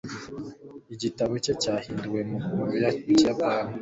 igitabo 0.93 1.33
cye 1.43 1.53
cyahinduwe 1.61 2.19
mu 2.57 2.63
kiyapani 3.05 3.69